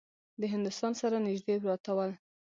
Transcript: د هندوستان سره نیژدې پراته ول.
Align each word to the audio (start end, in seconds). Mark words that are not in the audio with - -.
د 0.41 0.43
هندوستان 0.53 0.93
سره 1.01 1.15
نیژدې 1.27 1.55
پراته 1.61 1.91
ول. 1.97 2.11